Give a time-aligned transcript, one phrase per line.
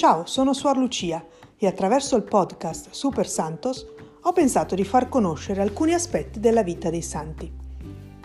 [0.00, 1.22] Ciao, sono Suor Lucia
[1.58, 3.86] e attraverso il podcast Super Santos
[4.22, 7.52] ho pensato di far conoscere alcuni aspetti della vita dei santi.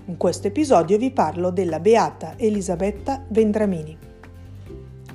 [0.05, 3.97] In questo episodio vi parlo della beata Elisabetta Vendramini.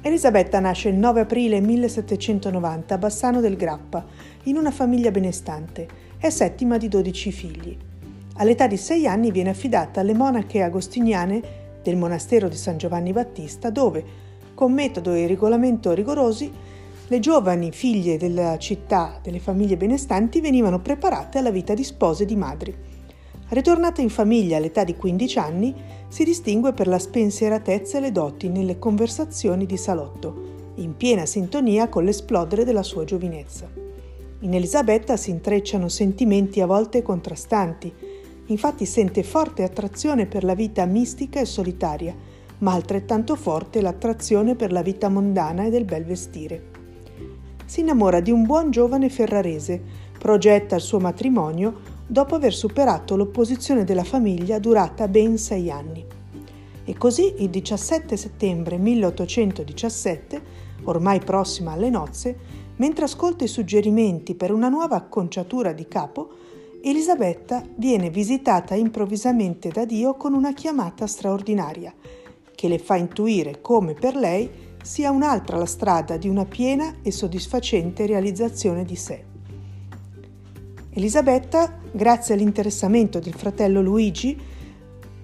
[0.03, 4.05] Elisabetta nasce il 9 aprile 1790 a Bassano del Grappa,
[4.43, 5.89] in una famiglia benestante,
[6.19, 7.79] è settima di 12 figli.
[8.35, 11.43] All'età di 6 anni viene affidata alle monache agostiniane
[11.83, 14.29] del monastero di San Giovanni Battista, dove,
[14.61, 16.53] con metodo e regolamento rigorosi,
[17.09, 22.27] le giovani figlie della città, delle famiglie benestanti, venivano preparate alla vita di spose e
[22.27, 22.77] di madri.
[23.49, 25.75] Ritornata in famiglia all'età di 15 anni,
[26.09, 31.89] si distingue per la spensieratezza e le doti nelle conversazioni di salotto, in piena sintonia
[31.89, 33.67] con l'esplodere della sua giovinezza.
[34.41, 37.91] In Elisabetta si intrecciano sentimenti a volte contrastanti,
[38.49, 42.15] infatti sente forte attrazione per la vita mistica e solitaria,
[42.61, 46.69] ma altrettanto forte l'attrazione per la vita mondana e del bel vestire.
[47.67, 49.81] Si innamora di un buon giovane ferrarese,
[50.19, 56.05] progetta il suo matrimonio dopo aver superato l'opposizione della famiglia durata ben sei anni.
[56.85, 60.43] E così il 17 settembre 1817,
[60.85, 62.37] ormai prossima alle nozze,
[62.77, 66.31] mentre ascolta i suggerimenti per una nuova acconciatura di capo,
[66.83, 71.95] Elisabetta viene visitata improvvisamente da Dio con una chiamata straordinaria,
[72.61, 74.51] che le fa intuire come per lei
[74.83, 79.25] sia un'altra la strada di una piena e soddisfacente realizzazione di sé.
[80.91, 84.39] Elisabetta, grazie all'interessamento del fratello Luigi,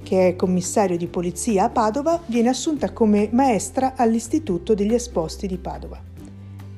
[0.03, 5.59] che è commissario di polizia a Padova, viene assunta come maestra all'Istituto degli Esposti di
[5.59, 6.01] Padova.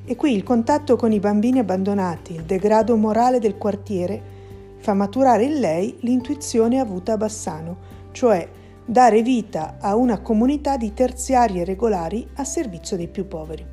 [0.03, 4.21] E qui il contatto con i bambini abbandonati, il degrado morale del quartiere,
[4.79, 7.77] fa maturare in lei l'intuizione avuta a Bassano,
[8.11, 8.45] cioè
[8.89, 13.63] dare vita a una comunità di terziari e regolari a servizio dei più poveri.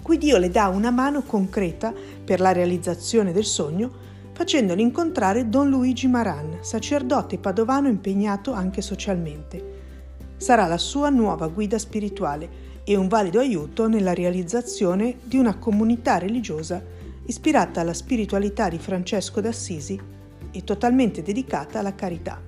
[0.00, 1.92] Qui Dio le dà una mano concreta
[2.24, 3.92] per la realizzazione del sogno
[4.32, 9.74] facendolo incontrare Don Luigi Maran, sacerdote padovano impegnato anche socialmente.
[10.38, 12.48] Sarà la sua nuova guida spirituale
[12.84, 16.82] e un valido aiuto nella realizzazione di una comunità religiosa
[17.26, 20.00] ispirata alla spiritualità di Francesco d'Assisi
[20.52, 22.45] e totalmente dedicata alla carità.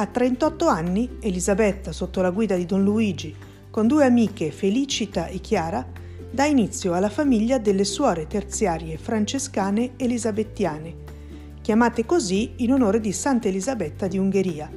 [0.00, 3.34] A 38 anni, Elisabetta, sotto la guida di Don Luigi,
[3.68, 5.84] con due amiche Felicita e Chiara,
[6.30, 10.94] dà inizio alla famiglia delle suore terziarie francescane elisabettiane,
[11.62, 14.70] chiamate così in onore di Santa Elisabetta di Ungheria.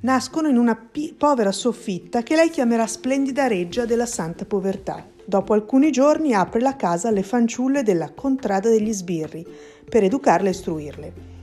[0.00, 5.02] Nascono in una pi- povera soffitta che lei chiamerà splendida reggia della santa povertà.
[5.24, 9.42] Dopo alcuni giorni apre la casa alle fanciulle della contrada degli sbirri
[9.88, 11.33] per educarle e istruirle.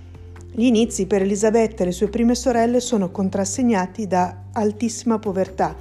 [0.53, 5.73] Gli inizi per Elisabetta e le sue prime sorelle sono contrassegnati da altissima povertà,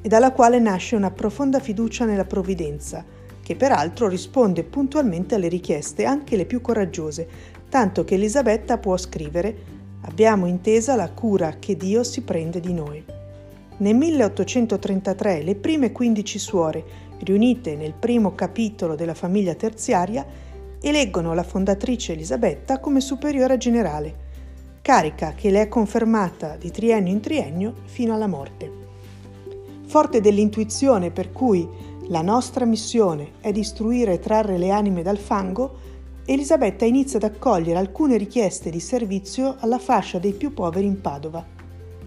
[0.00, 3.04] e dalla quale nasce una profonda fiducia nella provvidenza,
[3.42, 7.28] che peraltro risponde puntualmente alle richieste, anche le più coraggiose,
[7.68, 13.04] tanto che Elisabetta può scrivere Abbiamo intesa la cura che Dio si prende di noi.
[13.78, 16.84] Nel 1833 le prime 15 suore,
[17.18, 20.24] riunite nel primo capitolo della famiglia terziaria,
[20.80, 24.26] eleggono la fondatrice Elisabetta come superiora generale,
[24.82, 28.70] carica che le è confermata di triennio in triennio fino alla morte.
[29.86, 31.68] Forte dell'intuizione per cui
[32.08, 35.86] la nostra missione è di istruire e trarre le anime dal fango,
[36.24, 41.44] Elisabetta inizia ad accogliere alcune richieste di servizio alla fascia dei più poveri in Padova.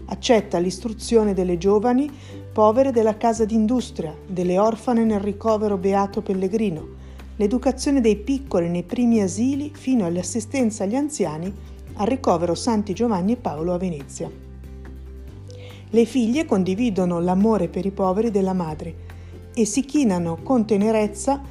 [0.06, 2.10] Accetta l'istruzione delle giovani
[2.52, 7.00] povere della casa d'industria, delle orfane nel ricovero Beato Pellegrino,
[7.42, 11.52] l'educazione dei piccoli nei primi asili fino all'assistenza agli anziani
[11.94, 14.30] al ricovero Santi Giovanni e Paolo a Venezia.
[15.90, 18.94] Le figlie condividono l'amore per i poveri della madre
[19.52, 21.42] e si chinano con tenerezza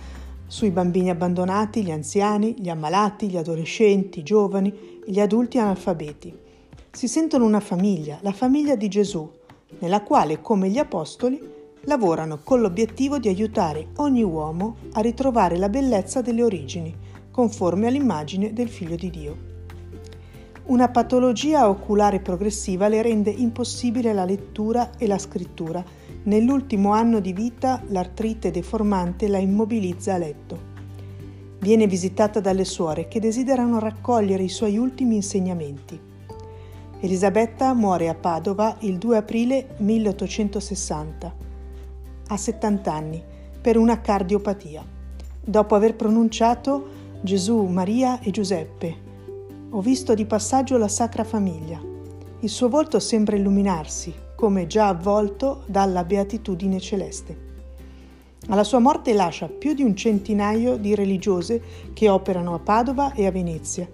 [0.48, 4.74] sui bambini abbandonati, gli anziani, gli ammalati, gli adolescenti, i giovani
[5.06, 6.34] gli adulti analfabeti.
[6.90, 9.30] Si sentono una famiglia, la famiglia di Gesù,
[9.80, 15.70] nella quale, come gli apostoli, lavorano con l'obiettivo di aiutare ogni uomo a ritrovare la
[15.70, 16.94] bellezza delle origini,
[17.32, 19.50] conforme all'immagine del Figlio di Dio.
[20.66, 25.84] Una patologia oculare progressiva le rende impossibile la lettura e la scrittura.
[26.24, 30.70] Nell'ultimo anno di vita l'artrite deformante la immobilizza a letto.
[31.60, 36.00] Viene visitata dalle suore che desiderano raccogliere i suoi ultimi insegnamenti.
[37.00, 41.34] Elisabetta muore a Padova il 2 aprile 1860,
[42.32, 43.24] a 70 anni,
[43.62, 44.86] per una cardiopatia,
[45.44, 49.10] dopo aver pronunciato Gesù, Maria e Giuseppe
[49.74, 51.80] ho visto di passaggio la Sacra Famiglia.
[52.40, 57.50] Il suo volto sembra illuminarsi, come già avvolto dalla beatitudine celeste.
[58.50, 61.62] Alla sua morte lascia più di un centinaio di religiose
[61.94, 63.88] che operano a Padova e a Venezia.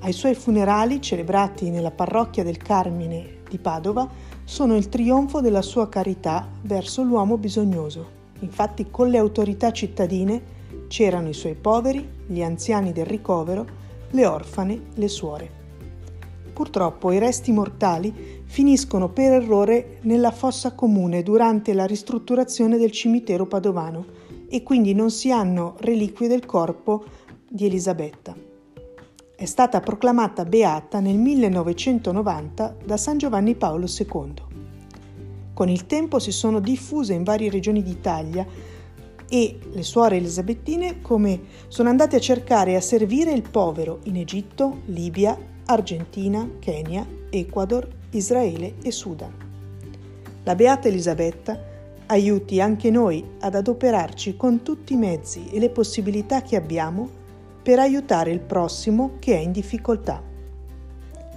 [0.00, 4.08] Ai suoi funerali, celebrati nella parrocchia del Carmine di Padova,
[4.46, 8.14] sono il trionfo della sua carità verso l'uomo bisognoso.
[8.40, 10.54] Infatti con le autorità cittadine
[10.86, 13.66] c'erano i suoi poveri, gli anziani del ricovero,
[14.10, 15.50] le orfane, le suore.
[16.52, 23.46] Purtroppo i resti mortali finiscono per errore nella fossa comune durante la ristrutturazione del cimitero
[23.46, 24.06] padovano
[24.48, 27.04] e quindi non si hanno reliquie del corpo
[27.48, 28.45] di Elisabetta.
[29.38, 34.32] È stata proclamata beata nel 1990 da San Giovanni Paolo II.
[35.52, 38.46] Con il tempo si sono diffuse in varie regioni d'Italia
[39.28, 41.38] e le suore elisabettine come
[41.68, 47.86] sono andate a cercare e a servire il povero in Egitto, Libia, Argentina, Kenya, Ecuador,
[48.12, 49.34] Israele e Sudan.
[50.44, 51.62] La Beata Elisabetta
[52.06, 57.24] aiuti anche noi ad adoperarci con tutti i mezzi e le possibilità che abbiamo
[57.66, 60.22] per aiutare il prossimo che è in difficoltà.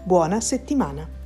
[0.03, 1.18] Buona settimana!